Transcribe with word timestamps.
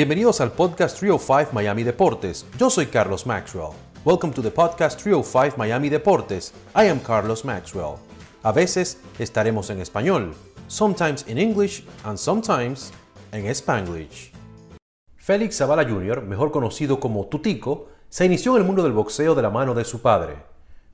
Bienvenidos 0.00 0.40
al 0.40 0.52
podcast 0.52 0.98
305 0.98 1.52
Miami 1.52 1.82
Deportes. 1.82 2.46
Yo 2.56 2.70
soy 2.70 2.86
Carlos 2.86 3.26
Maxwell. 3.26 3.72
Welcome 4.02 4.32
to 4.32 4.40
the 4.40 4.50
podcast 4.50 4.98
305 4.98 5.58
Miami 5.58 5.90
Deportes. 5.90 6.54
I 6.74 6.88
am 6.88 7.00
Carlos 7.00 7.44
Maxwell. 7.44 7.96
A 8.42 8.50
veces 8.50 8.98
estaremos 9.18 9.68
en 9.68 9.78
español, 9.82 10.32
sometimes 10.68 11.28
in 11.28 11.36
English 11.36 11.84
and 12.02 12.16
sometimes 12.16 12.94
en 13.30 13.44
Spanglish. 13.48 14.32
Félix 15.18 15.58
Zavala 15.58 15.84
Jr., 15.84 16.22
mejor 16.22 16.50
conocido 16.50 16.98
como 16.98 17.26
Tutico, 17.26 17.88
se 18.08 18.24
inició 18.24 18.52
en 18.56 18.62
el 18.62 18.66
mundo 18.66 18.82
del 18.82 18.92
boxeo 18.92 19.34
de 19.34 19.42
la 19.42 19.50
mano 19.50 19.74
de 19.74 19.84
su 19.84 20.00
padre. 20.00 20.36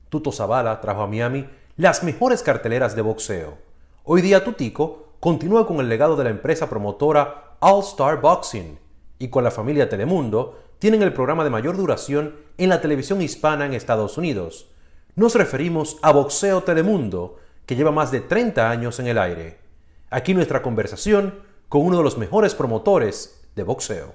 Tuto 0.09 0.33
Zavala 0.33 0.81
trajo 0.81 1.03
a 1.03 1.07
Miami 1.07 1.47
las 1.77 2.03
mejores 2.03 2.43
carteleras 2.43 2.93
de 2.93 3.03
boxeo. 3.03 3.57
Hoy 4.03 4.21
día 4.21 4.43
Tutico 4.43 5.13
continúa 5.21 5.65
con 5.65 5.79
el 5.79 5.87
legado 5.87 6.17
de 6.17 6.25
la 6.25 6.29
empresa 6.29 6.69
promotora 6.69 7.55
All 7.61 7.79
Star 7.79 8.19
Boxing 8.19 8.85
y 9.19 9.29
con 9.29 9.43
la 9.43 9.51
familia 9.51 9.89
Telemundo 9.89 10.59
tienen 10.79 11.01
el 11.01 11.13
programa 11.13 11.43
de 11.43 11.49
mayor 11.49 11.77
duración 11.77 12.35
en 12.57 12.69
la 12.69 12.81
televisión 12.81 13.21
hispana 13.21 13.65
en 13.65 13.73
Estados 13.73 14.17
Unidos. 14.17 14.69
Nos 15.15 15.35
referimos 15.35 15.97
a 16.01 16.11
Boxeo 16.11 16.63
Telemundo, 16.63 17.39
que 17.65 17.75
lleva 17.75 17.91
más 17.91 18.11
de 18.11 18.21
30 18.21 18.69
años 18.69 18.99
en 18.99 19.07
el 19.07 19.17
aire. 19.17 19.57
Aquí 20.09 20.33
nuestra 20.33 20.61
conversación 20.61 21.43
con 21.67 21.81
uno 21.81 21.97
de 21.97 22.03
los 22.03 22.17
mejores 22.17 22.55
promotores 22.55 23.49
de 23.55 23.63
boxeo. 23.63 24.13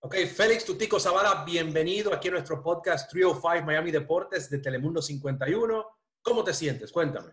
Ok, 0.00 0.16
Félix 0.34 0.64
Tutico 0.64 0.98
Zavala, 0.98 1.44
bienvenido 1.44 2.12
aquí 2.12 2.28
a 2.28 2.32
nuestro 2.32 2.62
podcast 2.62 3.10
305 3.10 3.64
Miami 3.64 3.90
Deportes 3.90 4.50
de 4.50 4.58
Telemundo 4.58 5.00
51. 5.00 5.86
¿Cómo 6.20 6.44
te 6.44 6.52
sientes? 6.52 6.90
Cuéntame. 6.90 7.30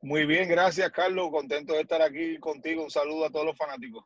Muy 0.00 0.26
bien, 0.26 0.48
gracias 0.48 0.90
Carlos. 0.90 1.30
Contento 1.30 1.74
de 1.74 1.82
estar 1.82 2.02
aquí 2.02 2.38
contigo. 2.38 2.82
Un 2.82 2.90
saludo 2.90 3.26
a 3.26 3.30
todos 3.30 3.46
los 3.46 3.56
fanáticos. 3.56 4.04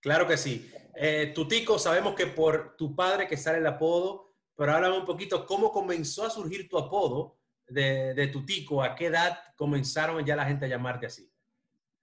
Claro 0.00 0.26
que 0.26 0.36
sí. 0.36 0.70
Eh, 0.96 1.32
Tutico, 1.34 1.78
sabemos 1.78 2.14
que 2.14 2.26
por 2.26 2.76
tu 2.76 2.96
padre 2.96 3.26
que 3.26 3.36
sale 3.36 3.58
el 3.58 3.66
apodo, 3.66 4.34
pero 4.56 4.72
háblame 4.72 4.98
un 4.98 5.04
poquito 5.04 5.46
cómo 5.46 5.70
comenzó 5.70 6.24
a 6.24 6.30
surgir 6.30 6.68
tu 6.68 6.78
apodo 6.78 7.38
de, 7.66 8.28
Tutico, 8.32 8.82
a 8.82 8.94
qué 8.94 9.06
edad 9.06 9.38
comenzaron 9.56 10.24
ya 10.24 10.36
la 10.36 10.46
gente 10.46 10.66
a 10.66 10.68
llamarte 10.68 11.06
así. 11.06 11.30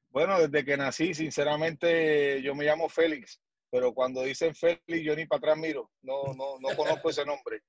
Bueno, 0.09 0.39
desde 0.39 0.63
que 0.63 0.77
nací, 0.77 1.13
sinceramente, 1.13 2.41
yo 2.41 2.55
me 2.55 2.65
llamo 2.65 2.87
Félix, 2.87 3.41
pero 3.69 3.93
cuando 3.93 4.23
dicen 4.23 4.55
Félix, 4.55 5.03
yo 5.03 5.15
ni 5.15 5.25
para 5.25 5.39
atrás 5.39 5.57
miro, 5.57 5.91
no, 6.01 6.33
no, 6.35 6.57
no 6.59 6.75
conozco 6.75 7.09
ese 7.09 7.25
nombre. 7.25 7.61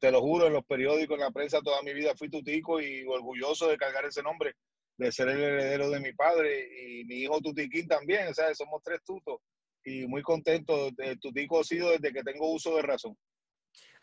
te 0.00 0.10
lo 0.10 0.20
juro, 0.20 0.48
en 0.48 0.54
los 0.54 0.64
periódicos, 0.64 1.14
en 1.14 1.24
la 1.24 1.30
prensa, 1.30 1.60
toda 1.62 1.82
mi 1.82 1.94
vida 1.94 2.14
fui 2.16 2.28
Tutico 2.28 2.80
y 2.80 3.04
orgulloso 3.06 3.68
de 3.68 3.78
cargar 3.78 4.04
ese 4.04 4.22
nombre, 4.22 4.56
de 5.00 5.10
ser 5.10 5.28
el 5.30 5.40
heredero 5.42 5.88
de 5.88 5.98
mi 5.98 6.12
padre 6.12 6.68
y 6.78 7.04
mi 7.06 7.22
hijo 7.22 7.40
Tutiquín 7.40 7.88
también, 7.88 8.28
o 8.28 8.34
sea, 8.34 8.54
somos 8.54 8.82
tres 8.82 9.00
tutos 9.02 9.40
y 9.82 10.06
muy 10.06 10.22
contento. 10.22 10.90
de 10.90 11.16
tu 11.16 11.32
tico 11.32 11.58
ha 11.58 11.64
sido 11.64 11.90
desde 11.90 12.12
que 12.12 12.22
tengo 12.22 12.52
uso 12.52 12.76
de 12.76 12.82
razón. 12.82 13.16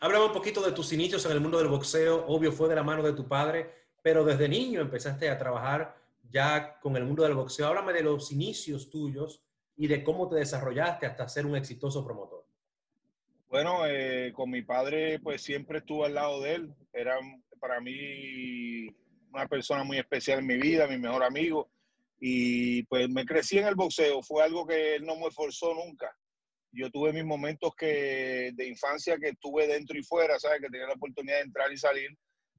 Háblame 0.00 0.26
un 0.26 0.32
poquito 0.32 0.60
de 0.60 0.72
tus 0.72 0.92
inicios 0.92 1.24
en 1.24 1.32
el 1.32 1.40
mundo 1.40 1.58
del 1.58 1.68
boxeo. 1.68 2.26
Obvio 2.26 2.50
fue 2.50 2.68
de 2.68 2.74
la 2.74 2.82
mano 2.82 3.04
de 3.04 3.12
tu 3.12 3.28
padre, 3.28 3.70
pero 4.02 4.24
desde 4.24 4.48
niño 4.48 4.80
empezaste 4.80 5.30
a 5.30 5.38
trabajar 5.38 5.96
ya 6.30 6.80
con 6.80 6.96
el 6.96 7.04
mundo 7.04 7.22
del 7.22 7.34
boxeo. 7.34 7.68
Háblame 7.68 7.92
de 7.92 8.02
los 8.02 8.32
inicios 8.32 8.90
tuyos 8.90 9.40
y 9.76 9.86
de 9.86 10.02
cómo 10.02 10.28
te 10.28 10.34
desarrollaste 10.34 11.06
hasta 11.06 11.28
ser 11.28 11.46
un 11.46 11.54
exitoso 11.54 12.04
promotor. 12.04 12.44
Bueno, 13.48 13.86
eh, 13.86 14.32
con 14.34 14.50
mi 14.50 14.62
padre 14.62 15.20
pues 15.20 15.42
siempre 15.42 15.78
estuve 15.78 16.06
al 16.06 16.14
lado 16.14 16.40
de 16.42 16.54
él. 16.56 16.74
Era 16.92 17.16
para 17.60 17.80
mí 17.80 18.88
una 19.32 19.46
persona 19.46 19.84
muy 19.84 19.98
especial 19.98 20.40
en 20.40 20.46
mi 20.46 20.56
vida, 20.56 20.86
mi 20.86 20.98
mejor 20.98 21.22
amigo 21.24 21.70
y 22.20 22.82
pues 22.84 23.08
me 23.08 23.24
crecí 23.24 23.58
en 23.58 23.66
el 23.66 23.74
boxeo, 23.74 24.22
fue 24.22 24.42
algo 24.42 24.66
que 24.66 24.96
él 24.96 25.06
no 25.06 25.16
me 25.16 25.30
forzó 25.30 25.74
nunca. 25.74 26.14
Yo 26.72 26.90
tuve 26.90 27.12
mis 27.12 27.24
momentos 27.24 27.72
que, 27.76 28.50
de 28.54 28.68
infancia 28.68 29.16
que 29.18 29.30
estuve 29.30 29.66
dentro 29.66 29.98
y 29.98 30.02
fuera, 30.02 30.38
¿sabes? 30.38 30.60
Que 30.60 30.68
tenía 30.68 30.86
la 30.86 30.94
oportunidad 30.94 31.36
de 31.36 31.44
entrar 31.44 31.72
y 31.72 31.78
salir, 31.78 32.10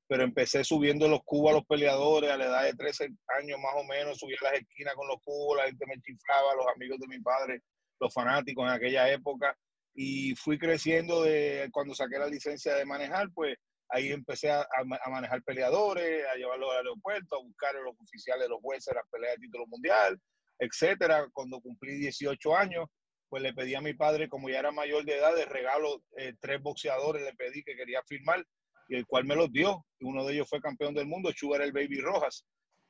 pero 0.07 0.23
empecé 0.23 0.63
subiendo 0.63 1.07
los 1.07 1.21
cubos 1.23 1.51
a 1.51 1.55
los 1.55 1.65
peleadores 1.65 2.31
a 2.31 2.37
la 2.37 2.45
edad 2.45 2.63
de 2.63 2.73
13 2.73 3.09
años 3.39 3.59
más 3.59 3.73
o 3.75 3.83
menos, 3.83 4.17
subía 4.17 4.37
a 4.41 4.51
las 4.51 4.61
esquinas 4.61 4.95
con 4.95 5.07
los 5.07 5.17
cubos, 5.23 5.57
la 5.57 5.65
gente 5.65 5.85
me 5.85 6.01
chiflaba, 6.01 6.55
los 6.55 6.67
amigos 6.73 6.97
de 6.99 7.07
mi 7.07 7.19
padre, 7.19 7.61
los 7.99 8.13
fanáticos 8.13 8.65
en 8.65 8.71
aquella 8.71 9.11
época, 9.11 9.55
y 9.93 10.33
fui 10.35 10.57
creciendo 10.57 11.23
de 11.23 11.69
cuando 11.71 11.93
saqué 11.93 12.17
la 12.17 12.27
licencia 12.27 12.73
de 12.75 12.85
manejar, 12.85 13.27
pues 13.35 13.57
Ahí 13.89 14.11
empecé 14.11 14.51
a, 14.51 14.65
manejar 15.09 15.41
peleadores, 15.43 16.25
a 16.27 16.35
llevarlos 16.35 16.71
al 16.71 16.77
aeropuerto, 16.77 17.37
a 17.37 17.43
buscar 17.43 17.75
a 17.75 17.81
los 17.81 17.95
oficiales, 17.99 18.47
los 18.47 18.61
jueces, 18.61 18.93
las 18.93 19.07
peleas 19.11 19.35
de 19.35 19.41
título 19.41 19.65
mundial, 19.67 20.19
etcétera. 20.59 21.27
Cuando 21.33 21.59
cumplí 21.59 21.95
18 21.95 22.55
años, 22.55 22.85
pues 23.29 23.41
le 23.41 23.53
pedí 23.53 23.73
a 23.73 23.81
mi 23.81 23.93
padre, 23.93 24.29
como 24.29 24.49
ya 24.49 24.59
era 24.59 24.71
mayor 24.71 25.05
de 25.05 25.17
edad, 25.17 25.35
de 25.35 25.45
regalo 25.45 26.03
eh, 26.17 26.33
tres 26.39 26.61
boxeadores, 26.61 27.23
le 27.23 27.33
pedí 27.33 27.63
que 27.63 27.75
quería 27.75 28.01
firmar, 28.07 28.45
y 28.89 28.95
el 28.95 29.05
cual 29.07 29.25
me 29.25 29.35
los 29.35 29.51
dio. 29.51 29.85
Uno 30.01 30.25
de 30.25 30.33
ellos 30.33 30.49
fue 30.49 30.61
campeón 30.61 30.93
del 30.93 31.07
mundo, 31.07 31.31
Sugar 31.35 31.61
el 31.61 31.71
Baby 31.71 31.99
Rojas. 32.01 32.45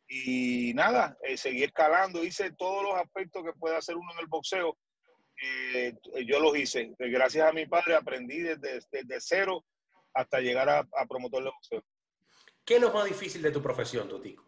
Y 0.07 0.73
nada, 0.73 1.15
eh, 1.23 1.37
seguí 1.37 1.63
escalando, 1.63 2.23
hice 2.23 2.51
todos 2.57 2.83
los 2.83 2.95
aspectos 2.95 3.43
que 3.43 3.53
puede 3.53 3.77
hacer 3.77 3.95
uno 3.95 4.11
en 4.13 4.19
el 4.19 4.27
boxeo. 4.27 4.77
Eh, 5.41 5.93
yo 6.25 6.39
los 6.39 6.57
hice. 6.57 6.93
Gracias 6.97 7.47
a 7.47 7.53
mi 7.53 7.65
padre 7.65 7.95
aprendí 7.95 8.39
desde, 8.39 8.79
desde 8.91 9.21
cero 9.21 9.63
hasta 10.13 10.39
llegar 10.39 10.69
a, 10.69 10.85
promotor 11.07 11.43
de 11.43 11.49
boxeo. 11.49 11.83
¿Qué 12.65 12.75
es 12.75 12.81
lo 12.81 12.93
más 12.93 13.05
difícil 13.05 13.41
de 13.41 13.51
tu 13.51 13.61
profesión, 13.61 14.07
Totico? 14.07 14.45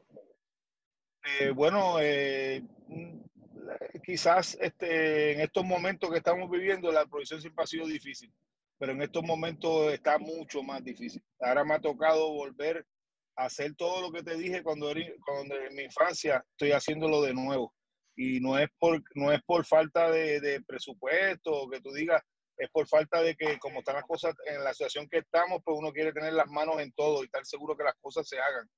Eh, 1.24 1.52
bueno, 1.52 1.98
eh, 2.00 2.64
quizás 4.04 4.58
este, 4.60 5.34
en 5.34 5.42
estos 5.42 5.64
momentos 5.64 6.10
que 6.10 6.18
estamos 6.18 6.50
viviendo 6.50 6.92
la 6.92 7.06
profesión 7.06 7.42
siempre 7.42 7.64
ha 7.64 7.68
sido 7.68 7.86
difícil, 7.86 8.32
pero 8.78 8.92
en 8.92 9.02
estos 9.02 9.24
momentos 9.24 9.94
está 9.94 10.18
mucho 10.18 10.64
más 10.64 10.84
difícil. 10.84 11.24
Ahora 11.40 11.64
me 11.64 11.76
ha 11.76 11.80
tocado 11.80 12.32
volver 12.34 12.86
a 13.36 13.46
hacer 13.46 13.76
todo 13.76 14.02
lo 14.02 14.12
que 14.12 14.24
te 14.24 14.36
dije 14.36 14.64
cuando, 14.64 14.92
cuando 15.26 15.56
en 15.56 15.76
mi 15.76 15.84
infancia, 15.84 16.44
estoy 16.52 16.72
haciéndolo 16.72 17.22
de 17.22 17.34
nuevo. 17.34 17.74
Y 18.16 18.40
no 18.40 18.58
es 18.58 18.70
por, 18.78 19.02
no 19.16 19.32
es 19.32 19.42
por 19.44 19.66
falta 19.66 20.12
de, 20.12 20.42
de 20.42 20.62
presupuesto, 20.62 21.70
que 21.70 21.80
tú 21.80 21.92
digas, 21.92 22.22
es 22.62 22.70
por 22.70 22.88
falta 22.88 23.24
de 23.24 23.36
que, 23.36 23.58
como 23.58 23.80
están 23.80 23.96
las 23.96 24.06
cosas 24.06 24.36
en 24.46 24.64
la 24.64 24.72
situación 24.72 25.08
que 25.10 25.18
estamos, 25.18 25.62
pues 25.66 25.76
uno 25.80 25.92
quiere 25.92 26.14
tener 26.14 26.34
las 26.34 26.48
manos 26.48 26.80
en 26.80 26.92
todo 26.92 27.24
y 27.24 27.26
estar 27.26 27.44
seguro 27.44 27.76
que 27.76 27.84
las 27.84 27.96
cosas 28.00 28.28
se 28.28 28.38
hagan. 28.38 28.70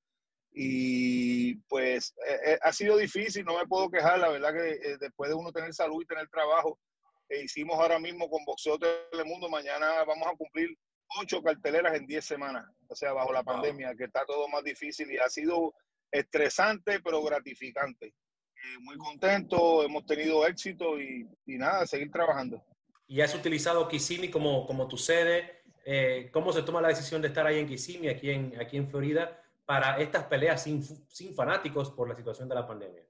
Y 0.54 1.56
pues 1.68 2.14
eh, 2.26 2.40
eh, 2.46 2.60
ha 2.62 2.72
sido 2.72 2.96
difícil, 2.96 3.44
no 3.44 3.58
me 3.58 3.68
puedo 3.68 3.90
quejar, 3.90 4.20
la 4.20 4.30
verdad 4.30 4.54
que 4.54 4.70
eh, 4.72 4.98
después 5.02 5.30
de 5.30 5.36
uno 5.36 5.52
tener 5.52 5.74
salud 5.74 6.02
y 6.02 6.06
tener 6.06 6.30
trabajo, 6.30 6.80
hicimos 7.30 7.78
ahora 7.78 8.00
mismo 8.00 8.30
con 8.30 8.46
Boxeo 8.46 8.80
Telemundo, 8.80 9.50
mañana 9.50 10.06
vamos 10.06 10.28
a 10.28 10.38
cumplir 10.38 10.70
ocho 11.20 11.42
carteleras 11.42 11.96
en 11.96 12.08
diez 12.08 12.24
semanas, 12.24 12.66
o 12.88 12.96
sea, 12.96 13.12
bajo 13.12 13.34
la 13.34 13.44
pandemia, 13.44 13.96
que 13.98 14.06
está 14.06 14.24
todo 14.26 14.48
más 14.48 14.64
difícil 14.64 15.12
y 15.12 15.18
ha 15.18 15.28
sido 15.28 15.74
estresante, 16.10 17.02
pero 17.02 17.22
gratificante. 17.22 18.14
muy 18.80 18.96
contento, 18.98 19.84
hemos 19.84 20.06
tenido 20.06 20.48
éxito 20.48 21.02
y, 21.02 21.28
y 21.48 21.58
nada, 21.58 21.86
seguir 21.86 22.10
trabajando 22.12 22.64
y 23.14 23.22
has 23.22 23.36
utilizado 23.36 23.88
Kissimmee 23.88 24.32
como, 24.32 24.66
como 24.66 24.88
tu 24.88 24.98
sede. 24.98 25.62
Eh, 25.86 26.30
¿Cómo 26.34 26.52
se 26.52 26.64
toma 26.64 26.82
la 26.82 26.88
decisión 26.88 27.22
de 27.22 27.28
estar 27.28 27.46
ahí 27.46 27.60
en 27.60 27.68
Kissimmee, 27.68 28.10
aquí 28.10 28.32
en, 28.32 28.60
aquí 28.60 28.76
en 28.76 28.90
Florida, 28.90 29.40
para 29.68 30.00
estas 30.00 30.24
peleas 30.24 30.64
sin, 30.64 30.84
sin 30.84 31.36
fanáticos 31.36 31.92
por 31.92 32.10
la 32.10 32.16
situación 32.16 32.50
de 32.50 32.56
la 32.56 32.66
pandemia? 32.66 33.04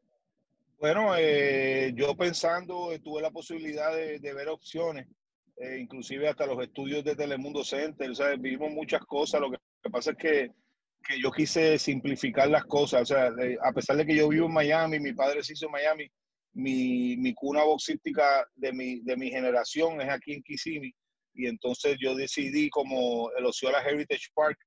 Bueno, 0.78 1.16
eh, 1.18 1.94
yo 1.96 2.18
pensando, 2.18 2.92
eh, 2.92 3.00
tuve 3.00 3.22
la 3.22 3.31
posibilidad 3.31 3.96
de, 3.96 4.19
de 4.19 4.34
ver 4.34 4.50
opciones, 4.50 5.08
inclusive 5.80 6.28
hasta 6.28 6.47
los 6.47 6.62
estudios 6.62 7.06
de 7.06 7.16
Telemundo 7.16 7.63
Center, 7.63 8.13
sea, 8.13 8.36
vimos 8.36 8.72
muchas 8.72 9.06
cosas, 9.06 9.40
lo 9.40 9.52
que, 9.52 9.90
pasa 9.90 10.12
es 10.12 10.18
que, 10.18 10.52
que, 11.08 11.22
yo 11.22 11.31
quise 11.31 11.80
simplificar 11.80 12.50
las 12.50 12.66
cosas, 12.66 13.04
o 13.04 13.06
sea, 13.06 13.31
a 13.62 13.72
pesar 13.72 13.95
de 13.95 14.06
que 14.06 14.18
yo 14.18 14.28
vivo 14.28 14.48
en 14.48 14.54
Miami, 14.54 15.00
mi 15.00 15.13
padre 15.13 15.44
se 15.44 15.54
hizo 15.54 15.68
en 15.68 15.72
Miami, 15.72 16.12
mi, 16.54 17.18
mi 17.18 17.34
cuna 17.34 17.64
boxística 17.64 18.48
de 18.56 18.72
mi, 18.72 19.02
de 19.02 19.18
mi 19.18 19.30
generación 19.30 20.00
es 20.02 20.10
aquí 20.10 20.34
en 20.34 20.44
Kissimmee 20.44 20.94
y 21.34 21.48
entonces 21.48 21.98
yo 22.00 22.16
decidí 22.16 22.70
como 22.70 23.32
el 23.32 23.46
Osceola 23.46 23.82
Heritage 23.82 24.28
Park, 24.36 24.58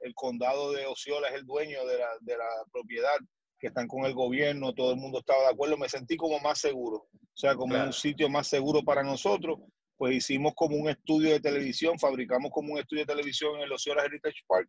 el 0.00 0.12
condado 0.14 0.72
de 0.72 0.86
Osceola 0.86 1.28
es 1.28 1.34
el 1.36 1.46
dueño 1.46 1.86
de 1.86 1.98
la, 1.98 2.08
de 2.20 2.36
la 2.36 2.48
propiedad, 2.72 3.16
que 3.58 3.68
están 3.68 3.86
con 3.86 4.04
el 4.04 4.12
gobierno, 4.12 4.74
todo 4.74 4.90
el 4.90 4.98
mundo 4.98 5.20
estaba 5.20 5.42
de 5.44 5.50
acuerdo, 5.50 5.78
me 5.78 5.88
sentí 5.88 6.16
como 6.16 6.38
más 6.40 6.58
seguro, 6.58 7.08
o 7.12 7.36
sea, 7.36 7.54
como 7.54 7.76
un 7.76 7.92
sitio 7.92 8.28
más 8.28 8.48
seguro 8.48 8.82
para 8.82 9.02
nosotros, 9.02 9.58
pues 9.96 10.16
hicimos 10.16 10.52
como 10.54 10.76
un 10.76 10.90
estudio 10.90 11.30
de 11.30 11.40
televisión, 11.40 11.98
fabricamos 11.98 12.50
como 12.50 12.74
un 12.74 12.80
estudio 12.80 13.04
de 13.04 13.14
televisión 13.14 13.56
en 13.56 13.62
el 13.62 13.72
Osceola 13.72 14.04
Heritage 14.04 14.42
Park 14.46 14.68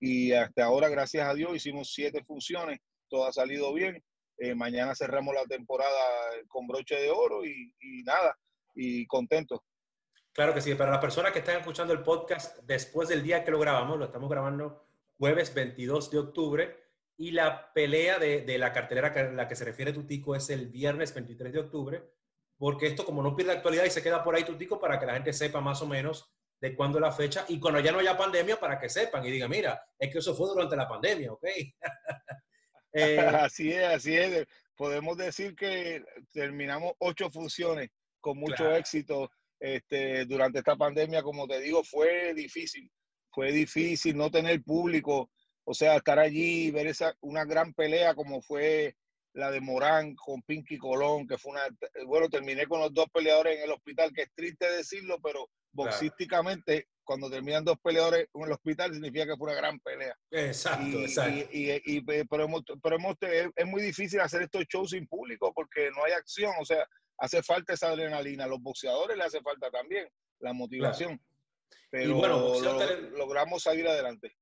y 0.00 0.32
hasta 0.32 0.64
ahora, 0.64 0.88
gracias 0.88 1.26
a 1.26 1.34
Dios, 1.34 1.54
hicimos 1.54 1.92
siete 1.92 2.22
funciones, 2.24 2.78
todo 3.08 3.26
ha 3.26 3.32
salido 3.32 3.72
bien 3.72 4.02
eh, 4.38 4.54
mañana 4.54 4.94
cerramos 4.94 5.34
la 5.34 5.44
temporada 5.44 5.90
con 6.46 6.66
broche 6.66 6.96
de 6.96 7.10
oro 7.10 7.44
y, 7.44 7.72
nada, 8.04 8.38
y 8.74 9.06
contento. 9.06 9.64
Claro 10.32 10.54
que 10.54 10.60
sí, 10.60 10.74
para 10.74 10.92
las 10.92 11.00
personas 11.00 11.32
que 11.32 11.40
están 11.40 11.56
escuchando 11.56 11.92
el 11.92 12.02
podcast 12.02 12.58
después 12.62 13.08
del 13.08 13.22
día 13.22 13.44
que 13.44 13.50
lo 13.50 13.58
grabamos, 13.58 13.98
lo 13.98 14.04
estamos 14.04 14.30
grabando 14.30 14.86
jueves 15.18 15.52
22 15.52 16.10
de 16.10 16.18
octubre 16.18 16.76
y 17.16 17.32
la 17.32 17.72
pelea 17.72 18.20
de, 18.20 18.42
de 18.42 18.58
la 18.58 18.72
cartelera 18.72 19.08
a 19.08 19.32
la 19.32 19.48
que 19.48 19.56
se 19.56 19.64
refiere 19.64 19.92
Tutico 19.92 20.36
es 20.36 20.48
el 20.50 20.68
viernes 20.68 21.12
23 21.12 21.52
de 21.52 21.58
octubre. 21.58 22.02
porque 22.56 22.86
esto 22.86 23.04
como 23.04 23.22
no 23.22 23.34
pierde 23.34 23.52
actualidad 23.52 23.84
y 23.84 23.90
se 23.90 24.02
queda 24.02 24.22
por 24.22 24.34
ahí 24.34 24.44
tutico 24.44 24.78
para 24.80 24.98
que 24.98 25.06
la 25.06 25.14
gente 25.14 25.32
sepa 25.32 25.60
más 25.60 25.80
o 25.82 25.86
menos 25.86 26.28
de 26.60 26.74
cuándo 26.74 26.98
la 26.98 27.12
fecha 27.12 27.44
y 27.48 27.58
cuando 27.60 27.80
ya 27.80 27.92
no 27.92 27.98
haya 27.98 28.16
pandemia 28.16 28.58
para 28.58 28.78
que 28.78 28.88
sepan 28.88 29.24
y 29.24 29.30
digan, 29.30 29.50
mira, 29.50 29.80
es 29.98 30.12
que 30.12 30.18
eso 30.18 30.34
fue 30.34 30.48
durante 30.48 30.76
la 30.76 30.88
pandemia, 30.88 31.32
¿ok? 31.32 31.44
Eh, 32.94 33.18
así 33.18 33.70
es, 33.70 33.84
así 33.84 34.16
es. 34.16 34.46
Podemos 34.74 35.16
decir 35.18 35.54
que 35.54 36.02
terminamos 36.32 36.94
ocho 36.98 37.30
funciones 37.30 37.90
con 38.20 38.38
mucho 38.38 38.74
éxito 38.74 39.30
este, 39.60 40.24
durante 40.24 40.60
esta 40.60 40.76
pandemia. 40.76 41.22
Como 41.22 41.46
te 41.46 41.60
digo, 41.60 41.84
fue 41.84 42.32
difícil, 42.34 42.90
fue 43.30 43.52
difícil 43.52 44.16
no 44.16 44.30
tener 44.30 44.62
público, 44.62 45.30
o 45.64 45.74
sea, 45.74 45.96
estar 45.96 46.18
allí 46.18 46.66
y 46.66 46.70
ver 46.70 46.86
esa, 46.86 47.14
una 47.20 47.44
gran 47.44 47.74
pelea 47.74 48.14
como 48.14 48.40
fue 48.40 48.96
la 49.34 49.50
de 49.50 49.60
Morán 49.60 50.14
con 50.14 50.42
Pinky 50.42 50.78
Colón, 50.78 51.26
que 51.26 51.38
fue 51.38 51.52
una, 51.52 51.62
bueno, 52.06 52.28
terminé 52.28 52.66
con 52.66 52.80
los 52.80 52.92
dos 52.92 53.06
peleadores 53.12 53.56
en 53.56 53.64
el 53.64 53.72
hospital, 53.72 54.12
que 54.12 54.22
es 54.22 54.32
triste 54.34 54.70
decirlo, 54.70 55.18
pero 55.22 55.48
boxísticamente, 55.72 56.88
cuando 57.08 57.30
terminan 57.30 57.64
dos 57.64 57.78
peleadores 57.82 58.28
en 58.34 58.42
el 58.42 58.52
hospital, 58.52 58.92
significa 58.92 59.24
que 59.24 59.36
fue 59.38 59.50
una 59.50 59.56
gran 59.56 59.80
pelea. 59.80 60.14
Exacto, 60.30 60.98
exacto. 60.98 61.48
Y, 61.50 62.02
pero, 62.02 62.44
hemos, 62.44 62.62
pero 62.82 62.96
hemos, 62.96 63.16
es 63.22 63.66
muy 63.66 63.80
difícil 63.80 64.20
hacer 64.20 64.42
estos 64.42 64.66
shows 64.66 64.90
sin 64.90 65.06
público 65.06 65.50
porque 65.54 65.90
no 65.96 66.04
hay 66.04 66.12
acción, 66.12 66.52
o 66.60 66.66
sea, 66.66 66.86
hace 67.16 67.42
falta 67.42 67.72
esa 67.72 67.88
adrenalina. 67.88 68.44
A 68.44 68.46
los 68.46 68.60
boxeadores 68.60 69.16
le 69.16 69.24
hace 69.24 69.40
falta 69.40 69.70
también 69.70 70.06
la 70.40 70.52
motivación. 70.52 71.18
Pero 71.90 72.16
bueno, 72.16 72.60
logramos 73.16 73.62
salir 73.62 73.88
adelante. 73.88 74.36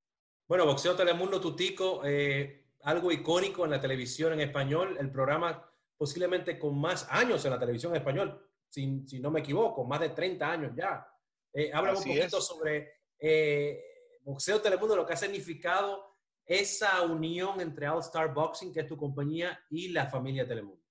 Bueno, 0.48 0.66
Boxeo 0.66 0.96
Telemundo 0.96 1.40
Tutico, 1.40 2.02
eh, 2.04 2.66
algo 2.82 3.12
icónico 3.12 3.64
en 3.64 3.70
la 3.70 3.80
televisión 3.80 4.32
en 4.32 4.40
español, 4.40 4.96
el 4.98 5.12
programa 5.12 5.70
posiblemente 5.96 6.58
con 6.58 6.76
más 6.80 7.06
años 7.12 7.44
en 7.44 7.52
la 7.52 7.60
televisión 7.60 7.92
en 7.92 7.98
español, 7.98 8.44
si, 8.68 9.06
si 9.06 9.20
no 9.20 9.30
me 9.30 9.38
equivoco, 9.38 9.84
más 9.84 10.00
de 10.00 10.08
30 10.08 10.50
años 10.50 10.72
ya. 10.76 11.06
Eh, 11.58 11.70
habla 11.72 11.94
un 11.94 12.04
poquito 12.04 12.38
sobre 12.38 13.00
eh, 13.18 13.80
Boxeo 14.20 14.60
Telemundo, 14.60 14.94
lo 14.94 15.06
que 15.06 15.14
ha 15.14 15.16
significado 15.16 16.04
esa 16.44 17.00
unión 17.02 17.62
entre 17.62 17.88
All 17.88 18.00
Star 18.00 18.34
Boxing, 18.34 18.74
que 18.74 18.80
es 18.80 18.86
tu 18.86 18.98
compañía, 18.98 19.58
y 19.70 19.88
la 19.88 20.06
familia 20.06 20.46
Telemundo. 20.46 20.82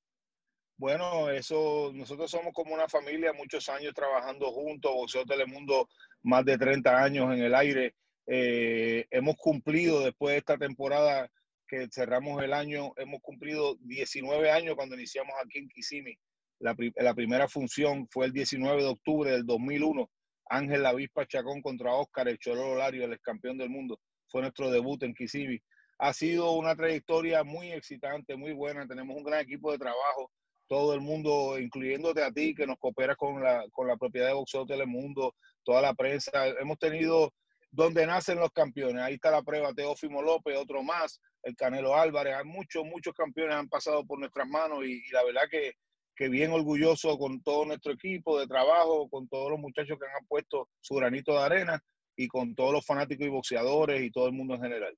Bueno, 0.76 1.30
eso, 1.30 1.92
nosotros 1.94 2.32
somos 2.32 2.52
como 2.52 2.74
una 2.74 2.90
familia, 2.90 3.32
muchos 3.32 3.70
años 3.70 3.94
trabajando 3.94 4.52
juntos, 4.52 4.92
Boxeo 4.92 5.24
Telemundo, 5.24 5.88
más 6.24 6.44
de 6.44 6.58
30 6.58 7.04
años 7.04 7.32
en 7.32 7.44
el 7.44 7.54
aire. 7.54 7.94
Eh, 8.26 9.06
hemos 9.12 9.36
cumplido 9.36 10.00
después 10.00 10.34
de 10.34 10.40
esta 10.40 10.58
temporada 10.58 11.30
que 11.68 11.88
cerramos 11.92 12.44
el 12.44 12.54
año, 12.54 12.92
hemos 12.98 13.22
cumplido 13.22 13.76
19 13.82 14.50
años 14.50 14.76
cuando 14.76 14.96
iniciamos 14.96 15.36
aquí 15.44 15.60
en 15.60 15.70
Kissimmee. 15.70 16.18
La, 16.58 16.76
la 16.96 17.14
primera 17.14 17.48
función 17.48 18.08
fue 18.10 18.26
el 18.26 18.34
19 18.34 18.82
de 18.82 18.90
octubre 18.90 19.30
del 19.30 19.46
2001. 19.46 20.10
Ángel 20.50 20.84
La 20.84 20.94
Vispa 20.94 21.26
Chacón 21.26 21.62
contra 21.62 21.94
Oscar, 21.94 22.28
el 22.28 22.38
Cholo 22.40 22.76
Lario, 22.76 23.06
el 23.06 23.14
ex 23.14 23.22
campeón 23.22 23.58
del 23.58 23.70
mundo. 23.70 24.00
Fue 24.28 24.42
nuestro 24.42 24.70
debut 24.70 25.02
en 25.04 25.14
Kissimmee. 25.14 25.62
Ha 26.00 26.14
sido 26.14 26.52
una 26.52 26.76
trayectoria 26.76 27.44
muy 27.44 27.72
excitante, 27.72 28.36
muy 28.36 28.54
buena. 28.54 28.88
Tenemos 28.88 29.16
un 29.16 29.24
gran 29.24 29.42
equipo 29.42 29.72
de 29.72 29.78
trabajo 29.78 30.32
todo 30.68 30.94
el 30.94 31.02
mundo, 31.02 31.60
incluyéndote 31.60 32.24
a 32.24 32.32
ti, 32.32 32.56
que 32.56 32.66
nos 32.66 32.78
cooperas 32.80 33.18
con 33.18 33.42
la, 33.42 33.66
con 33.72 33.88
la 33.88 33.98
propiedad 33.98 34.28
de 34.28 34.34
Boxeo 34.34 34.66
Telemundo, 34.66 35.36
toda 35.64 35.82
la 35.82 35.94
prensa. 35.94 36.48
Hemos 36.60 36.80
tenido 36.80 37.32
donde 37.72 38.06
nacen 38.06 38.40
los 38.40 38.52
campeones. 38.52 39.02
Ahí 39.02 39.16
está 39.16 39.32
la 39.32 39.44
prueba, 39.44 39.74
Teófimo 39.74 40.22
López, 40.22 40.58
otro 40.58 40.82
más, 40.82 41.20
el 41.44 41.56
Canelo 41.56 41.96
Álvarez. 41.96 42.36
Hay 42.36 42.46
muchos, 42.46 42.84
muchos 42.86 43.14
campeones 43.14 43.56
han 43.56 43.70
pasado 43.70 44.06
por 44.06 44.20
nuestras 44.20 44.48
manos 44.48 44.86
y, 44.86 45.02
la 45.12 45.24
verdad 45.24 45.44
que, 45.50 45.74
que, 46.16 46.30
bien 46.30 46.52
orgulloso 46.52 47.18
con 47.18 47.42
todo 47.42 47.66
nuestro 47.66 47.94
equipo 47.94 48.40
de 48.40 48.48
trabajo, 48.48 49.10
con 49.10 49.28
todos 49.28 49.52
los 49.52 49.60
muchachos 49.60 49.98
que 50.00 50.06
han 50.06 50.26
puesto 50.28 50.70
su 50.82 50.96
granito 50.96 51.34
de 51.34 51.40
arena 51.40 51.84
y 52.16 52.28
con 52.28 52.56
todos 52.56 52.74
los 52.74 52.86
fanáticos 52.86 53.26
y 53.26 53.30
boxeadores 53.30 54.02
y 54.02 54.12
todo 54.12 54.28
el 54.28 54.34
mundo 54.34 54.56
en 54.56 54.62
general. 54.62 54.98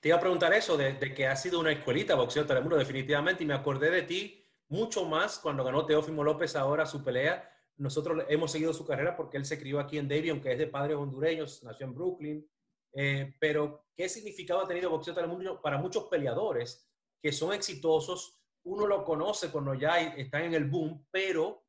Te 0.00 0.08
iba 0.08 0.16
a 0.16 0.20
preguntar 0.20 0.52
eso, 0.52 0.76
de, 0.76 0.98
que 1.14 1.26
ha 1.26 1.36
sido 1.36 1.60
una 1.60 1.72
escuelita 1.72 2.14
boxeo 2.14 2.46
Telemundo, 2.46 2.76
definitivamente, 2.76 3.44
y 3.44 3.46
me 3.46 3.54
acordé 3.54 3.90
de 3.90 4.02
ti 4.02 4.44
mucho 4.68 5.04
más 5.04 5.38
cuando 5.38 5.64
ganó 5.64 5.84
Teófimo 5.86 6.24
López 6.24 6.56
ahora 6.56 6.86
su 6.86 7.04
pelea. 7.04 7.50
Nosotros 7.76 8.24
hemos 8.28 8.52
seguido 8.52 8.72
su 8.72 8.86
carrera 8.86 9.16
porque 9.16 9.36
él 9.36 9.44
se 9.44 9.58
crió 9.58 9.80
aquí 9.80 9.98
en 9.98 10.08
Davie, 10.08 10.30
aunque 10.30 10.52
es 10.52 10.58
de 10.58 10.66
padres 10.66 10.96
hondureños, 10.96 11.62
nació 11.62 11.86
en 11.86 11.94
Brooklyn. 11.94 12.50
Eh, 12.92 13.34
pero, 13.38 13.86
¿qué 13.94 14.08
significado 14.08 14.60
ha 14.60 14.66
tenido 14.66 14.90
Boxeo 14.90 15.14
Telemundo 15.14 15.60
para 15.60 15.76
muchos 15.78 16.04
peleadores 16.04 16.88
que 17.20 17.32
son 17.32 17.52
exitosos? 17.52 18.40
Uno 18.66 18.86
lo 18.86 19.04
conoce 19.04 19.50
cuando 19.50 19.74
ya 19.74 20.00
están 20.00 20.42
en 20.42 20.54
el 20.54 20.64
boom, 20.64 21.06
pero 21.10 21.64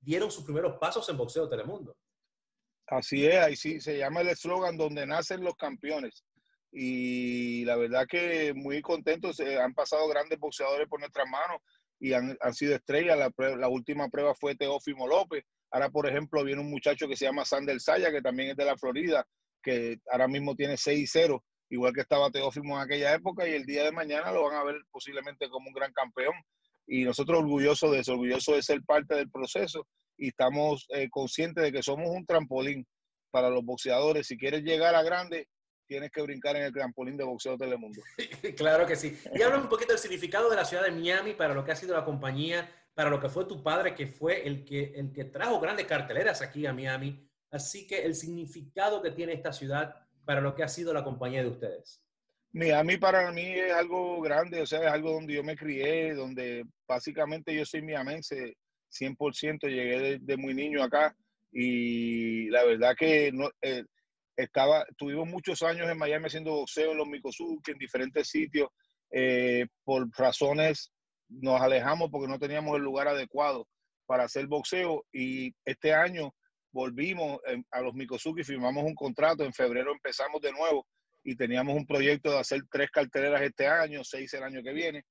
dieron 0.00 0.30
sus 0.30 0.44
primeros 0.44 0.76
pasos 0.78 1.08
en 1.08 1.16
Boxeo 1.16 1.48
Telemundo. 1.48 1.96
Así 2.88 3.26
es, 3.26 3.36
ahí 3.36 3.54
sí, 3.54 3.80
se 3.80 3.96
llama 3.96 4.22
el 4.22 4.28
eslogan 4.28 4.76
donde 4.76 5.06
nacen 5.06 5.44
los 5.44 5.54
campeones. 5.54 6.24
Y 6.72 7.64
la 7.64 7.76
verdad 7.76 8.06
que 8.08 8.52
muy 8.54 8.82
contentos, 8.82 9.38
eh, 9.38 9.60
han 9.60 9.72
pasado 9.72 10.08
grandes 10.08 10.40
boxeadores 10.40 10.88
por 10.88 10.98
nuestras 10.98 11.28
manos 11.28 11.60
y 12.00 12.12
han, 12.12 12.36
sido 12.52 12.74
estrellas. 12.74 13.16
La, 13.38 13.68
última 13.68 14.08
prueba 14.08 14.34
fue 14.34 14.56
Teófimo 14.56 15.06
López. 15.06 15.44
Ahora, 15.70 15.90
por 15.90 16.08
ejemplo, 16.08 16.42
viene 16.42 16.60
un 16.60 16.70
muchacho 16.70 17.06
que 17.06 17.16
se 17.16 17.24
llama 17.24 17.44
Sander 17.44 17.80
Saya, 17.80 18.10
que 18.10 18.20
también 18.20 18.50
es 18.50 18.56
de 18.56 18.64
la 18.64 18.76
Florida, 18.76 19.24
que 19.62 20.00
ahora 20.10 20.26
mismo 20.26 20.56
tiene 20.56 20.74
6-0, 20.74 21.40
igual 21.72 21.94
que 21.94 22.02
estaba 22.02 22.30
Teófimo 22.30 22.76
en 22.76 22.82
aquella 22.82 23.14
época, 23.14 23.48
y 23.48 23.52
el 23.52 23.64
día 23.64 23.84
de 23.84 23.92
mañana 23.92 24.30
lo 24.30 24.44
van 24.44 24.56
a 24.56 24.64
ver 24.64 24.76
posiblemente 24.90 25.48
como 25.48 25.68
un 25.68 25.72
gran 25.72 25.92
campeón. 25.92 26.34
Y 26.86 27.04
nosotros 27.04 27.38
orgullosos 27.38 27.90
de 27.92 28.00
eso, 28.00 28.12
orgullosos 28.12 28.56
de 28.56 28.62
ser 28.62 28.82
parte 28.82 29.14
del 29.14 29.30
proceso, 29.30 29.86
y 30.18 30.28
estamos 30.28 30.86
eh, 30.90 31.08
conscientes 31.08 31.64
de 31.64 31.72
que 31.72 31.82
somos 31.82 32.10
un 32.10 32.26
trampolín 32.26 32.86
para 33.30 33.48
los 33.48 33.64
boxeadores. 33.64 34.26
Si 34.26 34.36
quieres 34.36 34.62
llegar 34.62 34.94
a 34.94 35.02
grande, 35.02 35.48
tienes 35.86 36.10
que 36.10 36.20
brincar 36.20 36.56
en 36.56 36.64
el 36.64 36.72
trampolín 36.74 37.16
de 37.16 37.24
boxeo 37.24 37.56
Telemundo. 37.56 38.02
claro 38.56 38.86
que 38.86 38.94
sí. 38.94 39.18
Y 39.34 39.40
habla 39.40 39.58
un 39.58 39.70
poquito 39.70 39.92
del 39.92 39.98
significado 39.98 40.50
de 40.50 40.56
la 40.56 40.66
ciudad 40.66 40.84
de 40.84 40.90
Miami 40.90 41.32
para 41.32 41.54
lo 41.54 41.64
que 41.64 41.72
ha 41.72 41.76
sido 41.76 41.96
la 41.96 42.04
compañía, 42.04 42.70
para 42.92 43.08
lo 43.08 43.18
que 43.18 43.30
fue 43.30 43.46
tu 43.46 43.62
padre, 43.62 43.94
que 43.94 44.06
fue 44.06 44.46
el 44.46 44.66
que, 44.66 44.92
el 44.94 45.10
que 45.10 45.24
trajo 45.24 45.58
grandes 45.58 45.86
carteleras 45.86 46.42
aquí 46.42 46.66
a 46.66 46.74
Miami. 46.74 47.26
Así 47.50 47.86
que 47.86 48.04
el 48.04 48.14
significado 48.14 49.00
que 49.00 49.10
tiene 49.10 49.32
esta 49.32 49.54
ciudad 49.54 50.01
para 50.24 50.40
lo 50.40 50.54
que 50.54 50.62
ha 50.62 50.68
sido 50.68 50.92
la 50.92 51.04
compañía 51.04 51.42
de 51.42 51.48
ustedes. 51.48 52.02
Miami 52.52 52.98
para 52.98 53.30
mí 53.32 53.42
es 53.42 53.72
algo 53.72 54.20
grande, 54.20 54.60
o 54.60 54.66
sea, 54.66 54.80
es 54.80 54.92
algo 54.92 55.12
donde 55.12 55.34
yo 55.34 55.42
me 55.42 55.56
crié, 55.56 56.14
donde 56.14 56.64
básicamente 56.86 57.54
yo 57.54 57.64
soy 57.64 57.82
miamense 57.82 58.56
100%, 58.90 59.68
llegué 59.68 60.18
de, 60.18 60.36
muy 60.36 60.52
niño 60.52 60.82
acá 60.82 61.16
y 61.50 62.48
la 62.50 62.64
verdad 62.64 62.94
que 62.94 63.32
no, 63.32 63.50
eh, 63.62 63.84
estaba, 64.36 64.84
tuvimos 64.96 65.26
muchos 65.28 65.62
años 65.62 65.88
en 65.88 65.98
Miami 65.98 66.26
haciendo 66.26 66.52
boxeo 66.52 66.92
en 66.92 66.98
los 66.98 67.08
Mikosuke, 67.08 67.68
en 67.70 67.78
diferentes 67.78 68.28
sitios. 68.28 68.68
Eh, 69.10 69.66
por 69.84 70.08
razones 70.16 70.92
nos 71.28 71.60
alejamos 71.60 72.10
porque 72.10 72.28
no 72.28 72.38
teníamos 72.38 72.76
el 72.76 72.82
lugar 72.82 73.08
adecuado 73.08 73.66
para 74.06 74.24
hacer 74.24 74.46
boxeo 74.46 75.04
y 75.12 75.54
este 75.64 75.94
año 75.94 76.34
volvimos 76.72 77.40
eh, 77.46 77.62
a 77.70 77.80
los 77.80 77.94
Mikosuke, 77.94 78.44
firmamos 78.44 78.84
un 78.84 78.94
contrato, 78.94 79.44
en 79.44 79.52
febrero 79.52 79.92
empezamos 79.92 80.40
de 80.40 80.52
nuevo 80.52 80.86
y 81.22 81.36
teníamos 81.36 81.76
un 81.76 81.86
proyecto 81.86 82.30
de 82.30 82.38
hacer 82.38 82.62
tres 82.70 82.90
carteleras 82.90 83.42
este 83.42 83.68
año, 83.68 84.02
seis 84.02 84.32
el 84.34 84.42
año 84.42 84.62
que 84.62 84.72
viene 84.72 85.04